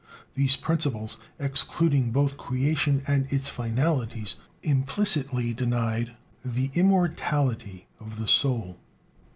[0.33, 8.79] These principles, excluding both creation and its finalities, implicitly denied the immortality of the soul.